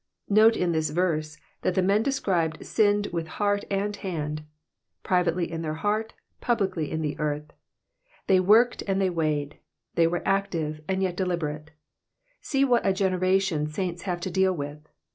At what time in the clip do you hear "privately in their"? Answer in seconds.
5.03-5.75